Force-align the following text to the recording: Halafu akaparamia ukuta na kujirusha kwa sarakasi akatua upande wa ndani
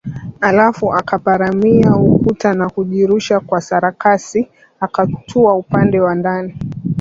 Halafu 0.39 0.93
akaparamia 0.93 1.95
ukuta 1.95 2.53
na 2.53 2.69
kujirusha 2.69 3.39
kwa 3.39 3.61
sarakasi 3.61 4.47
akatua 4.79 5.53
upande 5.55 5.99
wa 5.99 6.15
ndani 6.15 6.57